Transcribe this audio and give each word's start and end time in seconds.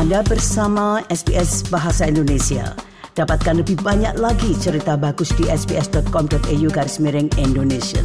Anda 0.00 0.24
bersama 0.24 1.04
SBS 1.12 1.68
Bahasa 1.68 2.08
Indonesia. 2.08 2.72
Dapatkan 3.12 3.60
lebih 3.60 3.84
banyak 3.84 4.16
lagi 4.16 4.56
cerita 4.56 4.96
bagus 4.96 5.28
di 5.36 5.44
sbs.com.au 5.44 6.68
garis 6.72 6.96
miring 7.04 7.28
Indonesia. 7.36 8.00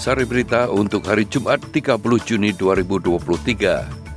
Sari 0.00 0.24
berita 0.24 0.72
untuk 0.72 1.04
hari 1.04 1.28
Jumat 1.28 1.60
30 1.76 2.00
Juni 2.24 2.56
2023. 2.56 4.07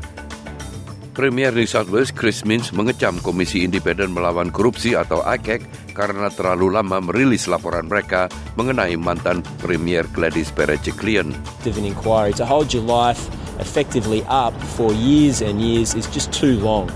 Premier 1.12 1.52
New 1.52 1.68
South 1.68 1.92
Wales 1.92 2.08
Chris 2.08 2.48
Minns 2.48 2.72
mengecam 2.72 3.20
Komisi 3.20 3.68
Independen 3.68 4.16
Melawan 4.16 4.48
Korupsi 4.48 4.96
atau 4.96 5.20
ICAC 5.20 5.92
karena 5.92 6.32
terlalu 6.32 6.72
lama 6.72 7.04
merilis 7.04 7.52
laporan 7.52 7.92
mereka 7.92 8.32
mengenai 8.56 8.96
mantan 8.96 9.44
Premier 9.60 10.08
Gladys 10.16 10.56
Berejiklian. 10.56 11.36
An 11.68 11.84
inquiry 11.84 12.32
to 12.32 12.48
hold 12.48 12.72
your 12.72 12.88
life 12.88 13.28
effectively 13.60 14.24
up 14.32 14.56
for 14.80 14.96
years 14.96 15.44
and 15.44 15.60
years 15.60 15.92
is 16.00 16.08
just 16.16 16.32
too 16.32 16.56
long. 16.64 16.88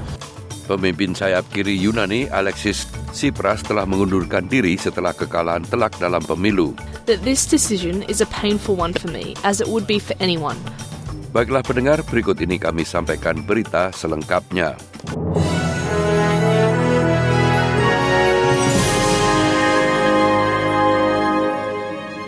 Pemimpin 0.66 1.12
sayap 1.12 1.44
kiri 1.52 1.76
Yunani 1.76 2.32
Alexis 2.32 2.88
Tsipras 3.12 3.68
telah 3.68 3.84
mengundurkan 3.84 4.48
diri 4.48 4.80
setelah 4.80 5.12
kekalahan 5.12 5.68
telak 5.68 5.92
dalam 6.00 6.24
pemilu. 6.24 6.72
That 7.04 7.22
this 7.28 7.44
decision 7.46 8.02
is 8.08 8.24
a 8.24 8.28
painful 8.32 8.80
one 8.80 8.96
for 8.96 9.12
me, 9.12 9.36
as 9.44 9.60
it 9.60 9.68
would 9.68 9.86
be 9.86 10.00
for 10.00 10.16
anyone. 10.24 10.58
Baiklah 11.36 11.68
pendengar, 11.68 12.00
berikut 12.08 12.40
ini 12.40 12.56
kami 12.56 12.88
sampaikan 12.88 13.44
berita 13.44 13.92
selengkapnya. 13.92 14.80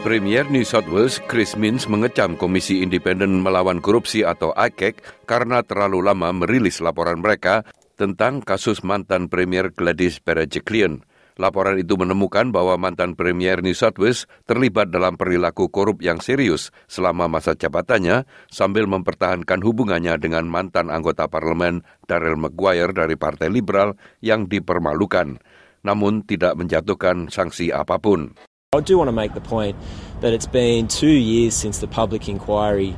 Premier 0.03 0.43
New 0.51 0.67
South 0.67 0.91
Wales 0.91 1.23
Chris 1.31 1.55
Minns 1.55 1.87
mengecam 1.87 2.35
Komisi 2.35 2.83
Independen 2.83 3.39
Melawan 3.39 3.79
Korupsi 3.79 4.27
atau 4.27 4.51
ICAC 4.51 4.99
karena 5.23 5.63
terlalu 5.63 6.03
lama 6.03 6.35
merilis 6.35 6.83
laporan 6.83 7.23
mereka 7.23 7.63
tentang 7.95 8.43
kasus 8.43 8.83
mantan 8.83 9.31
Premier 9.31 9.71
Gladys 9.71 10.19
Berejiklian. 10.19 11.07
Laporan 11.37 11.77
itu 11.77 11.93
menemukan 11.93 12.49
bahwa 12.49 12.75
mantan 12.81 13.13
Premier 13.13 13.61
New 13.61 13.77
South 13.77 14.01
Wales 14.01 14.25
terlibat 14.49 14.89
dalam 14.89 15.15
perilaku 15.15 15.69
korup 15.69 16.01
yang 16.01 16.17
serius 16.17 16.73
selama 16.89 17.29
masa 17.29 17.53
jabatannya 17.53 18.25
sambil 18.49 18.89
mempertahankan 18.89 19.61
hubungannya 19.61 20.17
dengan 20.17 20.49
mantan 20.49 20.89
anggota 20.89 21.29
parlemen 21.29 21.85
Daryl 22.09 22.41
Maguire 22.41 22.89
dari 22.89 23.13
Partai 23.13 23.53
Liberal 23.53 23.93
yang 24.25 24.49
dipermalukan, 24.49 25.37
namun 25.85 26.25
tidak 26.25 26.57
menjatuhkan 26.57 27.29
sanksi 27.29 27.69
apa 27.69 28.01
pun. 28.01 28.33
I 28.75 28.83
do 28.83 28.97
want 28.97 29.07
to 29.07 29.15
make 29.15 29.31
the 29.31 29.45
point 29.45 29.77
that 30.19 30.35
it's 30.35 30.49
been 30.49 30.91
two 30.91 31.07
years 31.07 31.55
since 31.55 31.79
the 31.79 31.87
public 31.87 32.27
inquiry 32.27 32.97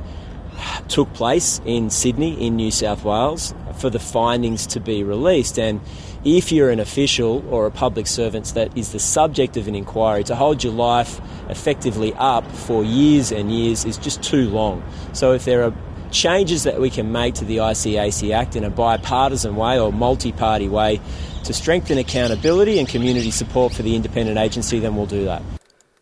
took 0.88 1.12
place 1.14 1.60
in 1.64 1.90
Sydney, 1.90 2.34
in 2.40 2.56
New 2.56 2.70
South 2.70 3.04
Wales, 3.04 3.54
for 3.78 3.90
the 3.90 4.02
findings 4.02 4.66
to 4.68 4.80
be 4.80 5.04
released. 5.04 5.58
And 5.58 5.80
if 6.24 6.52
you're 6.52 6.70
an 6.70 6.80
official 6.80 7.44
or 7.48 7.66
a 7.66 7.70
public 7.70 8.06
servant 8.06 8.46
that 8.54 8.76
is 8.76 8.92
the 8.92 8.98
subject 8.98 9.56
of 9.56 9.68
an 9.68 9.74
inquiry, 9.74 10.22
to 10.24 10.36
hold 10.36 10.62
your 10.62 10.72
life 10.72 11.20
effectively 11.48 12.12
up 12.14 12.46
for 12.52 12.84
years 12.84 13.32
and 13.32 13.50
years 13.50 13.84
is 13.84 13.96
just 13.96 14.22
too 14.22 14.48
long. 14.50 14.82
So 15.12 15.32
if 15.32 15.44
there 15.44 15.62
are 15.64 15.72
changes 16.10 16.64
that 16.64 16.80
we 16.80 16.90
can 16.90 17.12
make 17.12 17.34
to 17.34 17.44
the 17.44 17.58
ICAC 17.58 18.34
Act 18.34 18.56
in 18.56 18.64
a 18.64 18.70
bipartisan 18.70 19.56
way 19.56 19.78
or 19.78 19.92
multi 19.92 20.32
party 20.32 20.68
way 20.68 21.00
to 21.44 21.52
strengthen 21.52 21.98
accountability 21.98 22.78
and 22.78 22.88
community 22.88 23.30
support 23.30 23.72
for 23.72 23.82
the 23.82 23.96
independent 23.96 24.36
agency, 24.36 24.78
then 24.78 24.96
we'll 24.96 25.06
do 25.06 25.24
that. 25.24 25.42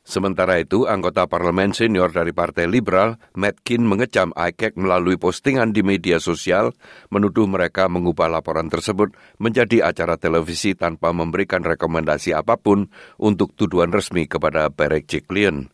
Sementara 0.08 0.56
itu, 0.56 0.88
anggota 0.88 1.28
parlemen 1.28 1.76
senior 1.76 2.08
dari 2.08 2.32
Partai 2.32 2.64
Liberal, 2.64 3.20
Matt 3.36 3.60
Keane 3.60 3.84
mengecam 3.84 4.32
ICAC 4.32 4.80
melalui 4.80 5.20
postingan 5.20 5.76
di 5.76 5.84
media 5.84 6.16
sosial, 6.16 6.72
menuduh 7.12 7.44
mereka 7.44 7.92
mengubah 7.92 8.32
laporan 8.32 8.72
tersebut 8.72 9.12
menjadi 9.36 9.84
acara 9.84 10.16
televisi 10.16 10.72
tanpa 10.72 11.12
memberikan 11.12 11.60
rekomendasi 11.60 12.32
apa 12.32 12.56
pun 12.56 12.88
untuk 13.20 13.52
tuduhan 13.52 13.92
resmi 13.92 14.24
kepada 14.24 14.72
Barek 14.72 15.04
Jiklian. 15.12 15.68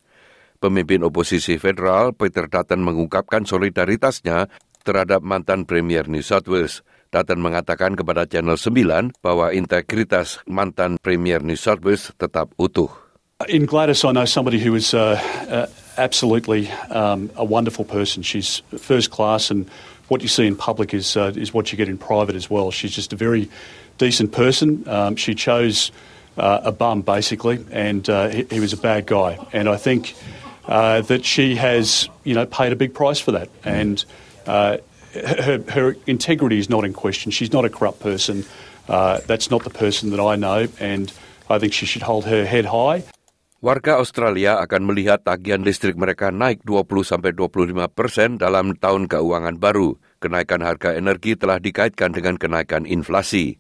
Pemimpin 0.59 1.07
oposisi 1.07 1.55
federal, 1.55 2.11
Peter 2.19 2.51
Dutton 2.51 2.83
mengungkapkan 2.83 3.47
solidaritasnya 3.47 4.51
terhadap 4.83 5.23
mantan 5.23 5.63
Premier 5.63 6.11
New 6.11 6.27
South 6.27 6.51
Wales. 6.51 6.83
Dutton 7.15 7.39
mengatakan 7.39 7.95
kepada 7.95 8.27
Channel 8.27 8.59
9 8.59 9.15
bahwa 9.23 9.55
integritas 9.55 10.43
mantan 10.51 10.99
Premier 10.99 11.39
New 11.39 11.55
South 11.55 11.87
Wales 11.87 12.11
tetap 12.19 12.51
utuh. 12.59 13.04
In 13.49 13.67
Gladys, 13.67 14.05
I 14.05 14.13
know 14.13 14.27
somebody 14.27 14.61
who 14.61 14.77
is 14.77 14.95
uh, 14.95 15.21
uh, 15.51 15.67
absolutely 15.97 16.71
um, 16.71 17.31
a 17.35 17.45
wonderful 17.45 17.85
person. 17.85 18.23
She's 18.23 18.63
first 18.79 19.11
class, 19.11 19.51
and 19.51 19.69
what 20.07 20.23
you 20.23 20.29
see 20.29 20.47
in 20.47 20.55
public 20.55 20.95
is 20.95 21.17
uh, 21.17 21.33
is 21.35 21.53
what 21.53 21.73
you 21.73 21.77
get 21.77 21.89
in 21.89 21.99
private 21.99 22.37
as 22.37 22.49
well. 22.49 22.71
She's 22.71 22.93
just 22.93 23.13
a 23.13 23.17
very 23.17 23.51
decent 23.99 24.31
person. 24.31 24.89
Um, 24.89 25.17
she 25.17 25.35
chose 25.35 25.91
uh, 26.39 26.61
a 26.63 26.71
bum 26.71 27.03
basically, 27.03 27.65
and 27.73 28.09
uh, 28.09 28.29
he, 28.29 28.45
he, 28.45 28.61
was 28.61 28.73
a 28.73 28.77
bad 28.77 29.05
guy. 29.05 29.37
And 29.53 29.69
I 29.69 29.79
think 29.79 30.15
uh, 30.67 31.01
that 31.03 31.25
she 31.25 31.57
has, 31.57 32.09
you 32.23 32.35
know, 32.35 32.47
paid 32.47 32.73
a 32.73 32.77
big 32.77 32.95
price 32.95 33.19
for 33.19 33.33
that. 33.33 33.51
And 33.65 34.03
her, 34.47 34.81
her 35.69 35.97
integrity 36.07 36.61
is 36.61 36.71
not 36.71 36.85
in 36.85 36.93
question. 36.93 37.33
She's 37.33 37.53
not 37.53 37.65
a 37.65 37.69
corrupt 37.69 37.99
person. 37.99 38.45
that's 38.87 39.51
not 39.51 39.65
the 39.65 39.71
person 39.71 40.11
that 40.11 40.21
I 40.21 40.37
know, 40.37 40.69
and 40.79 41.13
I 41.51 41.59
think 41.59 41.73
she 41.73 41.85
should 41.85 42.03
hold 42.03 42.27
her 42.27 42.47
head 42.47 42.67
high. 42.67 43.03
Warga 43.65 43.97
Australia 43.97 44.61
akan 44.61 44.93
melihat 44.93 45.25
tagihan 45.25 45.65
listrik 45.65 45.97
mereka 45.97 46.29
naik 46.29 46.61
20-25 46.69 47.33
persen 47.97 48.37
dalam 48.37 48.77
tahun 48.77 49.09
keuangan 49.09 49.57
baru. 49.57 49.97
Kenaikan 50.21 50.61
harga 50.61 50.93
energi 50.93 51.33
telah 51.33 51.57
dikaitkan 51.57 52.13
dengan 52.13 52.37
kenaikan 52.37 52.85
inflasi. 52.85 53.57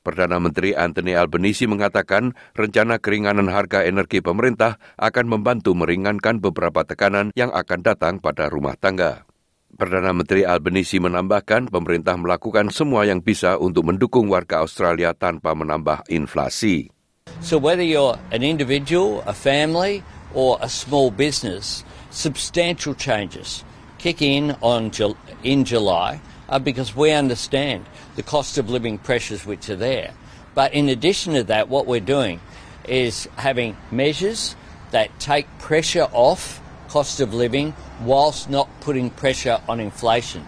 Perdana 0.00 0.40
Menteri 0.40 0.72
Anthony 0.72 1.12
Albanese 1.12 1.68
mengatakan 1.68 2.32
rencana 2.56 2.96
keringanan 2.96 3.52
harga 3.52 3.84
energi 3.84 4.24
pemerintah 4.24 4.80
akan 4.96 5.28
membantu 5.28 5.76
meringankan 5.76 6.40
beberapa 6.40 6.88
tekanan 6.88 7.28
yang 7.36 7.52
akan 7.52 7.84
datang 7.84 8.24
pada 8.24 8.48
rumah 8.48 8.72
tangga. 8.80 9.28
Perdana 9.76 10.16
Menteri 10.16 10.48
Albanese 10.48 10.96
menambahkan 10.96 11.68
pemerintah 11.68 12.16
melakukan 12.16 12.72
semua 12.72 13.04
yang 13.04 13.20
bisa 13.20 13.60
untuk 13.60 13.84
mendukung 13.84 14.32
warga 14.32 14.64
Australia 14.64 15.12
tanpa 15.12 15.52
menambah 15.52 16.08
inflasi. 16.08 17.01
So, 17.42 17.58
whether 17.58 17.82
you're 17.82 18.18
an 18.30 18.44
individual, 18.44 19.22
a 19.22 19.32
family, 19.32 20.04
or 20.32 20.58
a 20.60 20.68
small 20.68 21.10
business, 21.10 21.82
substantial 22.10 22.94
changes 22.94 23.64
kick 23.98 24.22
in 24.22 24.56
on 24.62 24.92
in 25.42 25.64
July 25.64 26.20
uh, 26.48 26.58
because 26.60 26.94
we 26.94 27.10
understand 27.10 27.84
the 28.14 28.22
cost 28.22 28.58
of 28.58 28.70
living 28.70 28.96
pressures 28.96 29.44
which 29.44 29.68
are 29.68 29.76
there. 29.76 30.12
But 30.54 30.72
in 30.72 30.88
addition 30.88 31.34
to 31.34 31.42
that, 31.44 31.68
what 31.68 31.86
we're 31.86 32.00
doing 32.00 32.40
is 32.86 33.28
having 33.36 33.76
measures 33.90 34.54
that 34.92 35.18
take 35.18 35.46
pressure 35.58 36.08
off 36.12 36.60
cost 36.88 37.20
of 37.20 37.34
living 37.34 37.74
whilst 38.02 38.50
not 38.50 38.68
putting 38.80 39.10
pressure 39.10 39.60
on 39.68 39.80
inflation. 39.80 40.46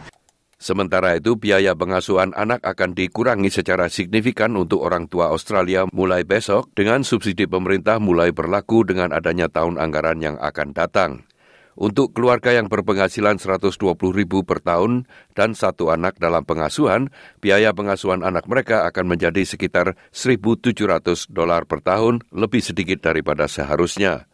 Sementara 0.64 1.12
itu, 1.20 1.36
biaya 1.36 1.76
pengasuhan 1.76 2.32
anak 2.32 2.64
akan 2.64 2.96
dikurangi 2.96 3.52
secara 3.52 3.92
signifikan 3.92 4.56
untuk 4.56 4.80
orang 4.80 5.12
tua 5.12 5.28
Australia 5.28 5.84
mulai 5.92 6.24
besok 6.24 6.72
dengan 6.72 7.04
subsidi 7.04 7.44
pemerintah 7.44 8.00
mulai 8.00 8.32
berlaku 8.32 8.80
dengan 8.80 9.12
adanya 9.12 9.52
tahun 9.52 9.76
anggaran 9.76 10.24
yang 10.24 10.40
akan 10.40 10.72
datang. 10.72 11.28
Untuk 11.76 12.16
keluarga 12.16 12.56
yang 12.56 12.72
berpenghasilan 12.72 13.36
120 13.36 13.76
ribu 14.16 14.40
per 14.40 14.64
tahun 14.64 15.04
dan 15.36 15.52
satu 15.52 15.92
anak 15.92 16.16
dalam 16.16 16.48
pengasuhan, 16.48 17.12
biaya 17.44 17.76
pengasuhan 17.76 18.24
anak 18.24 18.48
mereka 18.48 18.88
akan 18.88 19.04
menjadi 19.04 19.44
sekitar 19.44 20.00
1.700 20.16 21.28
dolar 21.28 21.68
per 21.68 21.84
tahun, 21.84 22.24
lebih 22.32 22.64
sedikit 22.64 23.04
daripada 23.04 23.52
seharusnya. 23.52 24.32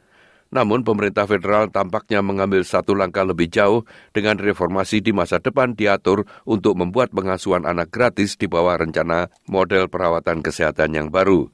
Namun 0.51 0.83
pemerintah 0.83 1.31
federal 1.31 1.71
tampaknya 1.71 2.27
mengambil 2.27 2.67
satu 2.67 2.99
langkah 2.99 3.23
lebih 3.23 3.47
jauh 3.47 3.87
dengan 4.11 4.35
reformasi 4.35 4.99
di 4.99 5.15
masa 5.15 5.39
depan 5.39 5.79
diatur 5.79 6.27
untuk 6.43 6.75
membuat 6.75 7.15
pengasuhan 7.15 7.63
anak 7.63 7.95
gratis 7.95 8.35
di 8.35 8.51
bawah 8.51 8.75
rencana 8.75 9.31
model 9.47 9.87
perawatan 9.87 10.43
kesehatan 10.43 10.99
yang 10.99 11.09
baru. 11.15 11.47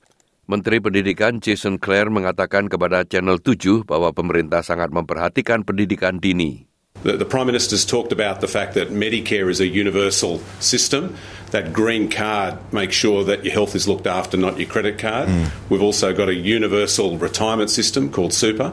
Menteri 0.47 0.79
Pendidikan 0.79 1.43
Jason 1.43 1.77
Clare 1.77 2.09
mengatakan 2.09 2.71
kepada 2.71 3.03
Channel 3.03 3.43
7 3.43 3.83
bahwa 3.83 4.15
pemerintah 4.15 4.63
sangat 4.63 4.95
memperhatikan 4.95 5.67
pendidikan 5.67 6.23
dini. 6.23 6.76
The, 7.03 7.17
the, 7.17 7.25
Prime 7.25 7.47
Minister's 7.47 7.85
talked 7.85 8.13
about 8.13 8.41
the 8.41 8.49
fact 8.49 8.75
that 8.75 8.89
Medicare 8.89 9.49
is 9.51 9.61
a 9.61 9.67
universal 9.67 10.41
system. 10.61 11.17
That 11.51 11.73
green 11.73 12.11
card 12.11 12.59
makes 12.73 12.97
sure 12.97 13.23
that 13.25 13.45
your 13.45 13.53
health 13.53 13.75
is 13.75 13.87
looked 13.87 14.07
after, 14.07 14.37
not 14.37 14.59
your 14.59 14.69
credit 14.69 14.99
card. 14.99 15.29
Mm. 15.29 15.51
We've 15.71 15.83
also 15.83 16.13
got 16.15 16.29
a 16.29 16.35
universal 16.35 17.17
retirement 17.19 17.71
system 17.71 18.11
called 18.11 18.33
Super. 18.33 18.73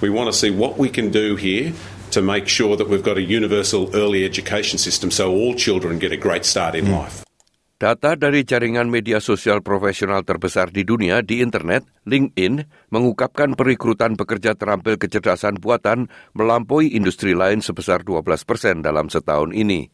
We 0.00 0.10
want 0.10 0.32
to 0.32 0.38
see 0.38 0.50
what 0.50 0.78
we 0.78 0.88
can 0.88 1.10
do 1.10 1.36
here 1.36 1.72
to 2.12 2.22
make 2.22 2.46
sure 2.46 2.76
that 2.76 2.88
we've 2.88 3.02
got 3.02 3.16
a 3.16 3.22
universal 3.22 3.90
early 3.94 4.24
education 4.24 4.78
system 4.78 5.10
so 5.10 5.32
all 5.32 5.54
children 5.54 5.98
get 5.98 6.12
a 6.12 6.16
great 6.16 6.44
start 6.44 6.74
in 6.74 6.86
mm. 6.86 6.92
life. 6.92 7.24
Data 7.82 8.14
dari 8.14 8.46
jaringan 8.46 8.86
media 8.86 9.18
sosial 9.18 9.58
profesional 9.58 10.22
terbesar 10.22 10.70
di 10.70 10.86
dunia 10.86 11.18
di 11.18 11.42
internet, 11.42 11.82
LinkedIn, 12.06 12.62
mengungkapkan 12.94 13.58
perekrutan 13.58 14.14
pekerja 14.14 14.54
terampil 14.54 14.94
kecerdasan 14.94 15.58
buatan 15.58 16.06
melampaui 16.30 16.94
industri 16.94 17.34
lain 17.34 17.58
sebesar 17.58 18.06
12 18.06 18.46
persen 18.46 18.86
dalam 18.86 19.10
setahun 19.10 19.50
ini. 19.50 19.90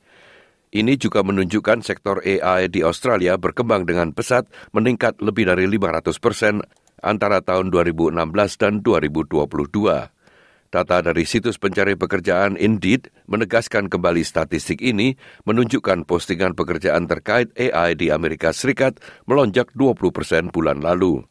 Ini 0.69 1.00
juga 1.00 1.25
menunjukkan 1.25 1.81
sektor 1.81 2.20
AI 2.20 2.69
di 2.69 2.85
Australia 2.85 3.40
berkembang 3.40 3.88
dengan 3.88 4.12
pesat 4.12 4.44
meningkat 4.76 5.25
lebih 5.25 5.49
dari 5.49 5.64
500 5.64 6.12
persen 6.20 6.61
antara 7.00 7.40
tahun 7.40 7.73
2016 7.73 8.20
dan 8.61 8.85
2022. 8.85 10.18
Data 10.69 11.00
dari 11.00 11.25
situs 11.25 11.56
pencari 11.56 11.97
pekerjaan 11.97 12.61
Indeed 12.61 13.09
menegaskan 13.25 13.88
kembali 13.88 14.20
statistik 14.20 14.85
ini 14.85 15.17
menunjukkan 15.49 16.05
postingan 16.05 16.53
pekerjaan 16.53 17.09
terkait 17.09 17.49
AI 17.56 17.97
di 17.97 18.12
Amerika 18.12 18.53
Serikat 18.53 19.00
melonjak 19.25 19.73
20 19.73 20.12
persen 20.12 20.53
bulan 20.53 20.85
lalu. 20.85 21.25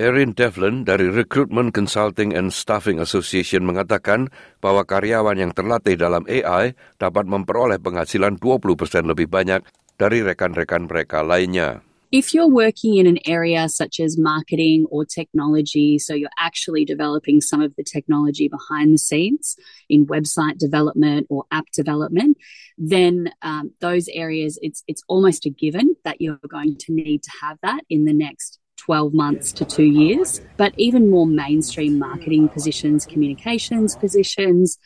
Erin 0.00 0.32
Devlin 0.32 0.88
dari 0.88 1.12
Recruitment 1.12 1.76
Consulting 1.76 2.32
and 2.32 2.56
Staffing 2.56 3.04
Association 3.04 3.68
mengatakan 3.68 4.32
bahwa 4.64 4.88
karyawan 4.88 5.36
yang 5.36 5.52
terlatih 5.52 6.00
dalam 6.00 6.24
AI 6.24 6.72
dapat 6.96 7.28
memperoleh 7.28 7.76
penghasilan 7.84 8.40
20 8.40 8.80
persen 8.80 9.04
lebih 9.04 9.28
banyak 9.28 9.60
dari 10.00 10.24
rekan-rekan 10.24 10.88
mereka 10.88 11.20
lainnya. 11.20 11.84
If 12.12 12.34
you're 12.34 12.48
working 12.48 12.96
in 12.96 13.06
an 13.06 13.18
area 13.24 13.68
such 13.68 14.00
as 14.00 14.18
marketing 14.18 14.86
or 14.90 15.04
technology, 15.04 15.98
so 15.98 16.12
you're 16.12 16.28
actually 16.38 16.84
developing 16.84 17.40
some 17.40 17.60
of 17.60 17.76
the 17.76 17.84
technology 17.84 18.48
behind 18.48 18.92
the 18.92 18.98
scenes 18.98 19.56
in 19.88 20.06
website 20.06 20.58
development 20.58 21.28
or 21.30 21.44
app 21.52 21.66
development, 21.72 22.36
then 22.76 23.30
um, 23.42 23.70
those 23.80 24.08
areas 24.08 24.58
it's 24.60 24.82
it's 24.88 25.04
almost 25.06 25.46
a 25.46 25.50
given 25.50 25.94
that 26.04 26.20
you're 26.20 26.40
going 26.48 26.76
to 26.78 26.92
need 26.92 27.22
to 27.22 27.30
have 27.42 27.58
that 27.62 27.82
in 27.88 28.06
the 28.06 28.12
next 28.12 28.58
12 28.78 29.14
months 29.14 29.52
to 29.52 29.64
two 29.64 29.84
years. 29.84 30.40
But 30.56 30.74
even 30.76 31.10
more 31.10 31.26
mainstream 31.26 31.98
marketing 31.98 32.48
positions, 32.48 33.06
communications 33.06 33.94
positions, 33.94 34.78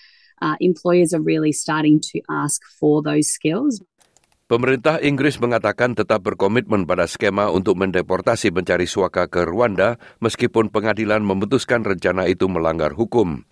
uh, 0.43 0.57
employers 0.61 1.15
are 1.15 1.23
really 1.23 1.53
starting 1.53 2.01
to 2.01 2.21
ask 2.29 2.61
for 2.79 3.03
those 3.03 3.29
skills. 3.29 3.81
Pemerintah 4.55 5.03
Inggris 5.03 5.43
mengatakan 5.43 5.99
tetap 5.99 6.23
berkomitmen 6.23 6.87
pada 6.87 7.11
skema 7.11 7.51
untuk 7.51 7.75
mendeportasi 7.75 8.55
pencari 8.55 8.87
suaka 8.87 9.27
ke 9.27 9.43
Rwanda 9.43 9.99
meskipun 10.23 10.71
pengadilan 10.71 11.27
memutuskan 11.27 11.83
rencana 11.83 12.31
itu 12.31 12.47
melanggar 12.47 12.95
hukum. 12.95 13.43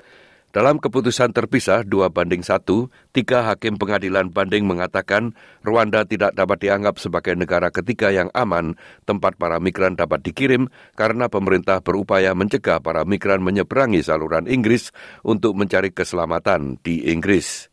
Dalam 0.54 0.78
keputusan 0.78 1.34
terpisah 1.34 1.82
dua 1.82 2.06
banding 2.06 2.46
satu, 2.46 2.86
tiga 3.10 3.42
hakim 3.50 3.82
pengadilan 3.82 4.30
banding 4.30 4.62
mengatakan 4.62 5.34
Rwanda 5.66 6.06
tidak 6.06 6.38
dapat 6.38 6.62
dianggap 6.62 7.02
sebagai 7.02 7.34
negara 7.34 7.74
ketiga 7.74 8.14
yang 8.14 8.30
aman 8.30 8.78
tempat 9.02 9.34
para 9.34 9.58
migran 9.58 9.98
dapat 9.98 10.22
dikirim 10.22 10.70
karena 10.94 11.26
pemerintah 11.26 11.82
berupaya 11.82 12.30
mencegah 12.30 12.78
para 12.78 13.02
migran 13.02 13.42
menyeberangi 13.42 14.06
saluran 14.06 14.46
Inggris 14.46 14.94
untuk 15.26 15.58
mencari 15.58 15.90
keselamatan 15.90 16.78
di 16.78 17.10
Inggris. 17.10 17.71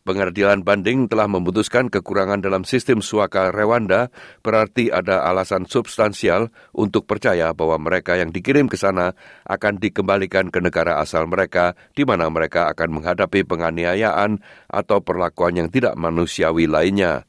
Pengadilan 0.00 0.64
banding 0.64 1.12
telah 1.12 1.28
memutuskan 1.28 1.92
kekurangan 1.92 2.40
dalam 2.40 2.64
sistem 2.64 3.04
suaka 3.04 3.52
Rwanda 3.52 4.08
berarti 4.40 4.88
ada 4.88 5.28
alasan 5.28 5.68
substansial 5.68 6.48
untuk 6.72 7.04
percaya 7.04 7.52
bahwa 7.52 7.76
mereka 7.76 8.16
yang 8.16 8.32
dikirim 8.32 8.64
ke 8.64 8.80
sana 8.80 9.12
akan 9.44 9.76
dikembalikan 9.76 10.48
ke 10.48 10.56
negara 10.64 11.04
asal 11.04 11.28
mereka 11.28 11.76
di 11.92 12.08
mana 12.08 12.32
mereka 12.32 12.72
akan 12.72 12.96
menghadapi 12.96 13.44
penganiayaan 13.44 14.40
atau 14.72 15.04
perlakuan 15.04 15.60
yang 15.60 15.68
tidak 15.68 15.92
manusiawi 16.00 16.64
lainnya. 16.64 17.28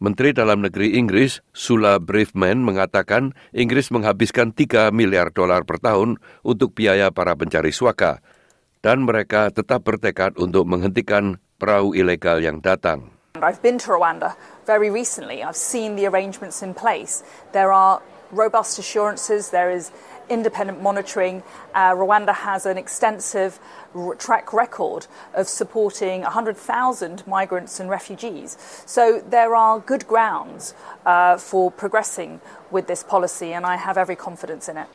Menteri 0.00 0.32
Dalam 0.32 0.64
Negeri 0.64 0.96
Inggris, 0.96 1.44
Sula 1.52 2.00
Braveman, 2.00 2.64
mengatakan 2.64 3.36
Inggris 3.52 3.92
menghabiskan 3.92 4.56
3 4.56 4.94
miliar 4.96 5.34
dolar 5.34 5.68
per 5.68 5.82
tahun 5.82 6.22
untuk 6.40 6.72
biaya 6.72 7.10
para 7.10 7.34
pencari 7.34 7.74
suaka, 7.74 8.22
dan 8.78 9.02
mereka 9.02 9.50
tetap 9.50 9.82
bertekad 9.82 10.38
untuk 10.38 10.70
menghentikan 10.70 11.42
perahu 11.58 11.90
ilegal 11.90 12.38
yang 12.38 12.62
datang. 12.62 13.10
I've 13.42 13.62
been 13.62 13.78
to 13.82 13.90
Rwanda 13.90 14.34
very 14.66 14.90
recently. 14.90 15.42
I've 15.42 15.58
seen 15.58 15.94
the 15.94 16.06
arrangements 16.06 16.62
in 16.62 16.74
place. 16.74 17.22
There 17.52 17.72
are 17.72 18.02
robust 18.30 18.78
assurances, 18.78 19.50
there 19.50 19.70
is 19.70 19.90
independent 20.28 20.82
monitoring. 20.82 21.42
Uh, 21.74 21.94
Rwanda 21.94 22.34
has 22.34 22.66
an 22.66 22.76
extensive 22.76 23.58
track 24.18 24.52
record 24.52 25.06
of 25.34 25.48
supporting 25.48 26.22
100,000 26.22 27.26
migrants 27.26 27.80
and 27.80 27.88
refugees. 27.88 28.56
So 28.86 29.20
there 29.20 29.54
are 29.54 29.80
good 29.80 30.06
grounds 30.06 30.74
uh, 31.06 31.38
for 31.38 31.70
progressing 31.70 32.40
with 32.70 32.86
this 32.86 33.02
policy, 33.02 33.52
and 33.52 33.64
I 33.64 33.76
have 33.76 33.96
every 33.96 34.16
confidence 34.16 34.68
in 34.68 34.76
it. 34.76 34.88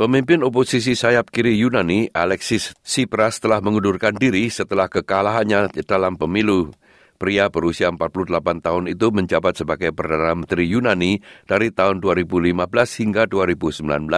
Pemimpin 0.00 0.40
oposisi 0.40 0.96
sayap 0.96 1.28
kiri 1.28 1.60
Yunani, 1.60 2.08
Alexis 2.16 2.72
Tsipras 2.80 3.36
telah 3.36 3.60
mengundurkan 3.60 4.16
diri 4.16 4.48
setelah 4.48 4.88
kekalahannya 4.88 5.76
dalam 5.84 6.16
pemilu. 6.16 6.72
Pria 7.20 7.52
berusia 7.52 7.92
48 7.92 8.64
tahun 8.64 8.88
itu 8.88 9.12
menjabat 9.12 9.60
sebagai 9.60 9.92
Perdana 9.92 10.32
Menteri 10.32 10.72
Yunani 10.72 11.20
dari 11.44 11.68
tahun 11.68 12.00
2015 12.00 12.56
hingga 12.96 13.28
2019 13.28 14.08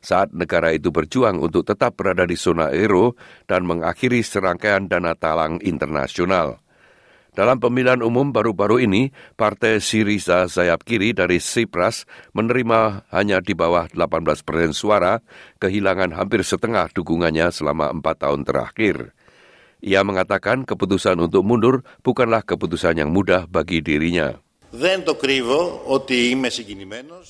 saat 0.00 0.32
negara 0.32 0.72
itu 0.72 0.88
berjuang 0.88 1.44
untuk 1.44 1.68
tetap 1.68 2.00
berada 2.00 2.24
di 2.24 2.32
zona 2.32 2.72
euro 2.72 3.12
dan 3.44 3.68
mengakhiri 3.68 4.24
serangkaian 4.24 4.88
dana 4.88 5.12
talang 5.12 5.60
internasional. 5.60 6.56
Dalam 7.38 7.62
pemilihan 7.62 8.02
umum 8.02 8.34
baru-baru 8.34 8.82
ini, 8.82 9.14
Partai 9.38 9.78
Siriza 9.78 10.50
sayap 10.50 10.82
kiri 10.82 11.14
dari 11.14 11.38
Sipras 11.38 12.02
menerima 12.34 13.06
hanya 13.14 13.38
di 13.38 13.54
bawah 13.54 13.86
18 13.86 14.42
persen 14.42 14.74
suara, 14.74 15.22
kehilangan 15.62 16.18
hampir 16.18 16.42
setengah 16.42 16.90
dukungannya 16.90 17.46
selama 17.54 17.94
empat 17.94 18.26
tahun 18.26 18.42
terakhir. 18.42 19.14
Ia 19.86 20.02
mengatakan 20.02 20.66
keputusan 20.66 21.22
untuk 21.22 21.46
mundur 21.46 21.86
bukanlah 22.02 22.42
keputusan 22.42 22.98
yang 22.98 23.14
mudah 23.14 23.46
bagi 23.46 23.86
dirinya. 23.86 24.34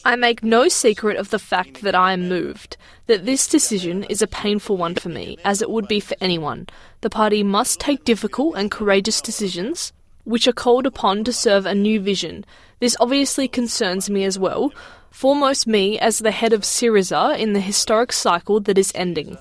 I 0.08 0.16
make 0.16 0.40
no 0.42 0.62
secret 0.72 1.16
of 1.20 1.28
the 1.28 1.38
fact 1.38 1.84
that 1.84 1.94
I 1.94 2.16
am 2.16 2.32
moved, 2.32 2.80
that 3.06 3.28
this 3.28 3.44
decision 3.46 4.08
is 4.08 4.24
a 4.24 4.26
painful 4.26 4.80
one 4.80 4.96
for 4.96 5.12
me, 5.12 5.36
as 5.44 5.60
it 5.60 5.68
would 5.68 5.86
be 5.86 6.00
for 6.00 6.16
anyone. 6.18 6.64
The 7.04 7.12
party 7.12 7.44
must 7.44 7.76
take 7.78 8.08
difficult 8.08 8.56
and 8.56 8.72
courageous 8.72 9.20
decisions, 9.20 9.92
which 10.28 10.44
are 10.44 10.52
called 10.52 10.84
upon 10.84 11.24
to 11.24 11.32
serve 11.32 11.64
a 11.64 11.72
new 11.72 11.96
vision. 11.96 12.44
This 12.84 13.00
obviously 13.00 13.48
concerns 13.48 14.12
me 14.12 14.28
as 14.28 14.36
well, 14.36 14.76
foremost 15.08 15.64
me 15.64 15.96
as 15.96 16.20
the 16.20 16.30
head 16.36 16.52
of 16.52 16.68
Syriza 16.68 17.32
in 17.40 17.56
the 17.56 17.64
historic 17.64 18.12
cycle 18.12 18.60
that 18.68 18.76
is 18.76 18.92
ending. 18.92 19.40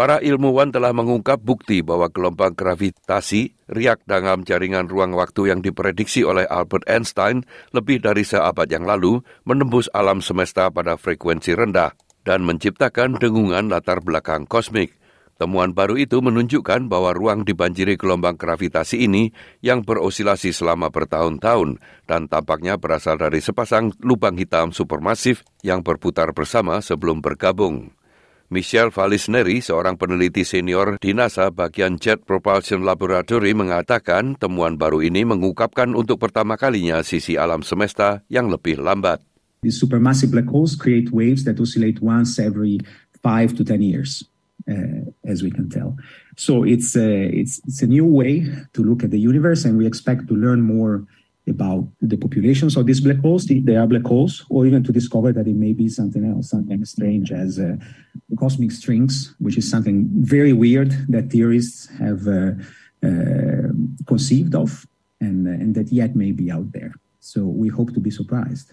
Para 0.00 0.16
ilmuwan 0.20 0.72
telah 0.72 0.96
mengungkap 0.96 1.40
bukti 1.44 1.84
bahwa 1.84 2.08
gelombang 2.08 2.56
gravitasi 2.56 3.52
riak 3.68 4.00
dalam 4.08 4.44
jaringan 4.48 4.88
ruang 4.88 5.12
waktu 5.12 5.52
yang 5.52 5.60
diprediksi 5.60 6.24
oleh 6.24 6.48
Albert 6.48 6.88
Einstein 6.88 7.44
lebih 7.76 8.00
dari 8.00 8.24
seabad 8.24 8.68
yang 8.68 8.88
lalu 8.88 9.20
menembus 9.44 9.92
alam 9.92 10.24
semesta 10.24 10.72
pada 10.72 10.96
frekuensi 10.96 11.52
rendah 11.52 11.92
dan 12.24 12.44
menciptakan 12.44 13.16
dengungan 13.20 13.68
latar 13.68 14.00
belakang 14.00 14.48
kosmik. 14.48 14.99
Temuan 15.40 15.72
baru 15.72 15.96
itu 15.96 16.20
menunjukkan 16.20 16.92
bahwa 16.92 17.16
ruang 17.16 17.48
dibanjiri 17.48 17.96
gelombang 17.96 18.36
gravitasi 18.36 19.08
ini 19.08 19.32
yang 19.64 19.80
berosilasi 19.88 20.52
selama 20.52 20.92
bertahun-tahun 20.92 21.80
dan 22.04 22.28
tampaknya 22.28 22.76
berasal 22.76 23.16
dari 23.16 23.40
sepasang 23.40 23.96
lubang 24.04 24.36
hitam 24.36 24.68
supermasif 24.68 25.40
yang 25.64 25.80
berputar 25.80 26.36
bersama 26.36 26.84
sebelum 26.84 27.24
bergabung. 27.24 27.96
Michelle 28.52 28.92
Valisneri, 28.92 29.64
seorang 29.64 29.96
peneliti 29.96 30.44
senior 30.44 31.00
di 31.00 31.16
NASA 31.16 31.48
bagian 31.48 31.96
Jet 31.96 32.20
Propulsion 32.28 32.84
Laboratory 32.84 33.56
mengatakan 33.56 34.36
temuan 34.36 34.76
baru 34.76 35.00
ini 35.00 35.24
mengungkapkan 35.24 35.96
untuk 35.96 36.20
pertama 36.20 36.60
kalinya 36.60 37.00
sisi 37.00 37.40
alam 37.40 37.64
semesta 37.64 38.20
yang 38.28 38.52
lebih 38.52 38.76
lambat. 38.76 39.24
These 39.64 39.80
supermassive 39.80 40.36
black 40.36 40.52
holes 40.52 40.76
create 40.76 41.08
waves 41.08 41.48
that 41.48 41.56
oscillate 41.56 42.04
once 42.04 42.36
every 42.36 42.82
five 43.24 43.56
to 43.56 43.64
ten 43.64 43.80
years, 43.80 44.26
as 45.24 45.42
we 45.42 45.50
can 45.50 45.68
tell. 45.68 45.96
So 46.36 46.64
it's 46.64 46.96
a, 46.96 47.26
uh, 47.26 47.30
it's, 47.32 47.60
it's 47.66 47.82
a 47.82 47.86
new 47.86 48.04
way 48.04 48.46
to 48.74 48.82
look 48.82 49.02
at 49.04 49.10
the 49.10 49.18
universe, 49.18 49.64
and 49.64 49.76
we 49.76 49.86
expect 49.86 50.28
to 50.28 50.34
learn 50.34 50.60
more 50.62 51.06
about 51.48 51.86
the 52.00 52.16
populations 52.16 52.76
of 52.76 52.86
these 52.86 53.00
black 53.00 53.18
holes, 53.18 53.46
they 53.46 53.76
are 53.76 53.86
black 53.86 54.04
holes, 54.04 54.44
or 54.48 54.66
even 54.66 54.84
to 54.84 54.92
discover 54.92 55.32
that 55.32 55.46
it 55.46 55.56
may 55.56 55.72
be 55.72 55.88
something 55.88 56.24
else, 56.24 56.50
something 56.50 56.84
strange 56.84 57.32
as 57.32 57.58
uh, 57.58 57.76
cosmic 58.38 58.70
strings, 58.72 59.34
which 59.38 59.58
is 59.58 59.68
something 59.68 60.08
very 60.12 60.52
weird 60.52 60.92
that 61.08 61.30
theorists 61.30 61.88
have 61.98 62.26
uh, 62.28 62.52
uh, 63.02 63.72
conceived 64.06 64.54
of 64.54 64.86
and, 65.20 65.46
uh, 65.46 65.50
and 65.50 65.74
that 65.74 65.90
yet 65.92 66.14
may 66.14 66.32
be 66.32 66.50
out 66.50 66.72
there. 66.72 66.92
So 67.20 67.44
we 67.44 67.68
hope 67.68 67.92
to 67.94 68.00
be 68.00 68.10
surprised. 68.10 68.72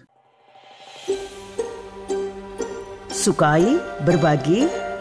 Sukai, 3.08 3.80
berbagi, 4.04 4.87